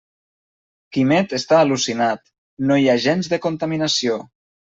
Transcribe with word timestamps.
Quimet 0.95 1.35
està 1.39 1.59
al·lucinat: 1.65 2.25
no 2.71 2.79
hi 2.85 2.89
ha 2.89 2.97
gens 3.05 3.31
de 3.35 3.41
contaminació. 3.47 4.19